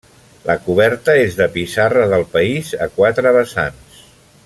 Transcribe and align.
La 0.45 0.53
coberta 0.67 1.15
és 1.25 1.37
de 1.41 1.47
pissarra 1.57 2.07
del 2.15 2.25
país 2.37 2.75
a 2.87 2.89
quatre 2.99 3.35
vessants. 3.41 4.01